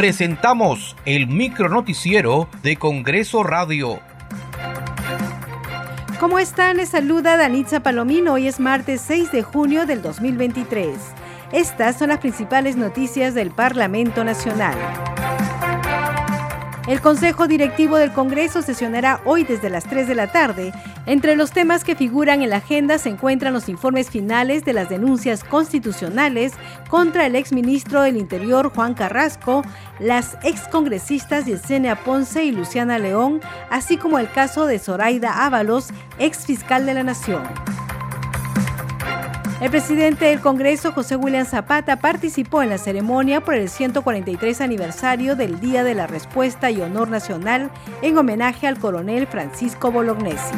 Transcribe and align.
presentamos 0.00 0.96
el 1.04 1.26
micronoticiero 1.26 2.48
de 2.62 2.76
Congreso 2.76 3.42
Radio. 3.42 4.00
¿Cómo 6.18 6.38
están? 6.38 6.78
Les 6.78 6.88
saluda 6.88 7.36
Danitza 7.36 7.80
Palomino. 7.80 8.32
Hoy 8.32 8.48
es 8.48 8.60
martes 8.60 9.02
6 9.02 9.30
de 9.30 9.42
junio 9.42 9.84
del 9.84 10.00
2023. 10.00 10.96
Estas 11.52 11.98
son 11.98 12.08
las 12.08 12.18
principales 12.18 12.76
noticias 12.76 13.34
del 13.34 13.50
Parlamento 13.50 14.24
Nacional. 14.24 15.09
El 16.90 17.00
Consejo 17.00 17.46
Directivo 17.46 17.98
del 17.98 18.10
Congreso 18.10 18.62
sesionará 18.62 19.20
hoy 19.24 19.44
desde 19.44 19.70
las 19.70 19.84
3 19.84 20.08
de 20.08 20.16
la 20.16 20.32
tarde. 20.32 20.72
Entre 21.06 21.36
los 21.36 21.52
temas 21.52 21.84
que 21.84 21.94
figuran 21.94 22.42
en 22.42 22.50
la 22.50 22.56
agenda 22.56 22.98
se 22.98 23.10
encuentran 23.10 23.52
los 23.52 23.68
informes 23.68 24.10
finales 24.10 24.64
de 24.64 24.72
las 24.72 24.88
denuncias 24.88 25.44
constitucionales 25.44 26.52
contra 26.88 27.26
el 27.26 27.36
exministro 27.36 28.02
del 28.02 28.16
Interior 28.16 28.72
Juan 28.74 28.94
Carrasco, 28.94 29.62
las 30.00 30.36
excongresistas 30.42 31.46
Yesenia 31.46 31.94
Ponce 31.94 32.42
y 32.42 32.50
Luciana 32.50 32.98
León, 32.98 33.40
así 33.70 33.96
como 33.96 34.18
el 34.18 34.28
caso 34.28 34.66
de 34.66 34.80
Zoraida 34.80 35.46
Ábalos, 35.46 35.90
exfiscal 36.18 36.86
de 36.86 36.94
la 36.94 37.04
Nación. 37.04 37.44
El 39.60 39.70
presidente 39.70 40.24
del 40.24 40.40
Congreso, 40.40 40.90
José 40.92 41.16
William 41.16 41.44
Zapata, 41.44 41.96
participó 41.96 42.62
en 42.62 42.70
la 42.70 42.78
ceremonia 42.78 43.42
por 43.42 43.54
el 43.54 43.68
143 43.68 44.58
aniversario 44.62 45.36
del 45.36 45.60
Día 45.60 45.84
de 45.84 45.94
la 45.94 46.06
Respuesta 46.06 46.70
y 46.70 46.80
Honor 46.80 47.10
Nacional 47.10 47.70
en 48.00 48.16
homenaje 48.16 48.66
al 48.66 48.78
coronel 48.78 49.26
Francisco 49.26 49.92
Bolognesi. 49.92 50.54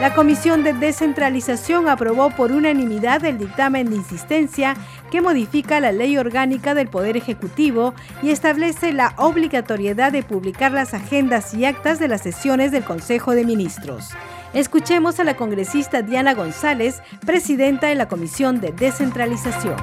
La 0.00 0.14
Comisión 0.14 0.62
de 0.62 0.72
Descentralización 0.72 1.88
aprobó 1.88 2.30
por 2.30 2.52
unanimidad 2.52 3.24
el 3.24 3.36
dictamen 3.36 3.90
de 3.90 3.96
insistencia 3.96 4.76
que 5.10 5.20
modifica 5.20 5.80
la 5.80 5.90
ley 5.90 6.16
orgánica 6.16 6.74
del 6.74 6.88
Poder 6.88 7.16
Ejecutivo 7.16 7.94
y 8.22 8.30
establece 8.30 8.92
la 8.92 9.12
obligatoriedad 9.18 10.12
de 10.12 10.22
publicar 10.22 10.70
las 10.70 10.94
agendas 10.94 11.52
y 11.52 11.64
actas 11.64 11.98
de 11.98 12.08
las 12.08 12.22
sesiones 12.22 12.70
del 12.70 12.84
Consejo 12.84 13.32
de 13.32 13.44
Ministros. 13.44 14.10
Escuchemos 14.54 15.20
a 15.20 15.24
la 15.24 15.36
congresista 15.36 16.02
Diana 16.02 16.34
González, 16.34 17.02
presidenta 17.24 17.86
de 17.86 17.94
la 17.94 18.08
Comisión 18.08 18.60
de 18.60 18.72
Descentralización 18.72 19.76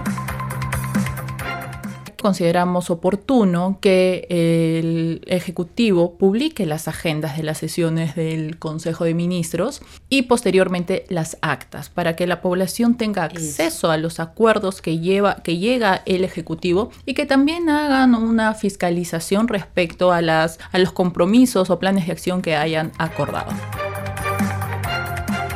consideramos 2.27 2.89
oportuno 2.89 3.77
que 3.79 4.27
el 4.29 5.21
Ejecutivo 5.27 6.17
publique 6.17 6.65
las 6.65 6.89
agendas 6.89 7.37
de 7.37 7.43
las 7.43 7.57
sesiones 7.57 8.15
del 8.15 8.59
Consejo 8.59 9.05
de 9.05 9.13
Ministros 9.13 9.81
y 10.09 10.23
posteriormente 10.23 11.05
las 11.07 11.37
actas 11.41 11.89
para 11.89 12.17
que 12.17 12.27
la 12.27 12.41
población 12.41 12.97
tenga 12.97 13.23
acceso 13.23 13.91
a 13.91 13.97
los 13.97 14.19
acuerdos 14.19 14.81
que, 14.81 14.99
lleva, 14.99 15.37
que 15.37 15.57
llega 15.57 16.01
el 16.05 16.25
Ejecutivo 16.25 16.91
y 17.05 17.13
que 17.13 17.25
también 17.25 17.69
hagan 17.69 18.13
una 18.13 18.53
fiscalización 18.55 19.47
respecto 19.47 20.11
a, 20.11 20.21
las, 20.21 20.59
a 20.73 20.79
los 20.79 20.91
compromisos 20.91 21.69
o 21.69 21.79
planes 21.79 22.07
de 22.07 22.11
acción 22.11 22.41
que 22.41 22.57
hayan 22.57 22.91
acordado. 22.97 23.53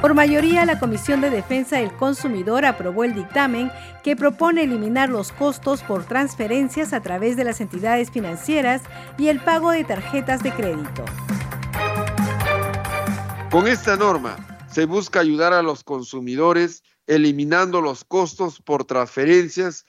Por 0.01 0.15
mayoría, 0.15 0.65
la 0.65 0.79
Comisión 0.79 1.21
de 1.21 1.29
Defensa 1.29 1.77
del 1.77 1.93
Consumidor 1.93 2.65
aprobó 2.65 3.03
el 3.03 3.13
dictamen 3.13 3.71
que 4.03 4.15
propone 4.15 4.63
eliminar 4.63 5.09
los 5.09 5.31
costos 5.31 5.83
por 5.83 6.05
transferencias 6.05 6.91
a 6.91 7.01
través 7.01 7.37
de 7.37 7.43
las 7.43 7.61
entidades 7.61 8.09
financieras 8.09 8.81
y 9.19 9.27
el 9.27 9.39
pago 9.39 9.69
de 9.69 9.83
tarjetas 9.83 10.41
de 10.41 10.53
crédito. 10.53 11.05
Con 13.51 13.67
esta 13.67 13.95
norma 13.95 14.37
se 14.71 14.85
busca 14.85 15.19
ayudar 15.19 15.53
a 15.53 15.61
los 15.61 15.83
consumidores 15.83 16.81
eliminando 17.05 17.79
los 17.79 18.03
costos 18.03 18.59
por 18.59 18.85
transferencias, 18.85 19.85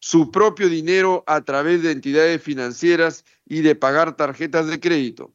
su 0.00 0.30
propio 0.30 0.68
dinero 0.68 1.24
a 1.26 1.40
través 1.40 1.82
de 1.82 1.92
entidades 1.92 2.42
financieras 2.42 3.24
y 3.46 3.62
de 3.62 3.74
pagar 3.74 4.16
tarjetas 4.16 4.66
de 4.66 4.80
crédito. 4.80 5.32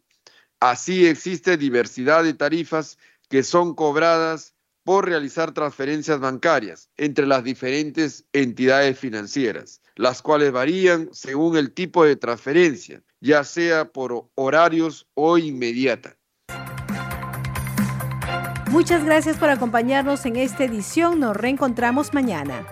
Así 0.60 1.08
existe 1.08 1.58
diversidad 1.58 2.24
de 2.24 2.36
tarifas 2.36 3.00
que 3.32 3.44
son 3.44 3.74
cobradas 3.74 4.56
por 4.84 5.06
realizar 5.06 5.54
transferencias 5.54 6.20
bancarias 6.20 6.90
entre 6.98 7.26
las 7.26 7.46
diferentes 7.46 8.26
entidades 8.34 9.00
financieras, 9.00 9.82
las 9.96 10.22
cuales 10.22 10.52
varían 10.52 11.08
según 11.14 11.56
el 11.56 11.72
tipo 11.72 12.04
de 12.04 12.18
transferencia, 12.18 13.02
ya 13.22 13.46
sea 13.46 13.86
por 13.86 14.30
horarios 14.36 15.08
o 15.14 15.38
inmediata. 15.38 16.18
Muchas 18.70 19.06
gracias 19.06 19.38
por 19.38 19.50
acompañarnos 19.50 20.26
en 20.26 20.36
esta 20.36 20.66
edición. 20.66 21.22
Nos 21.22 21.38
reencontramos 21.38 22.14
mañana. 22.14 22.66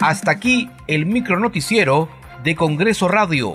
Hasta 0.00 0.30
aquí 0.30 0.70
el 0.86 1.06
micronoticiero 1.06 2.10
de 2.44 2.54
Congreso 2.54 3.08
Radio 3.08 3.54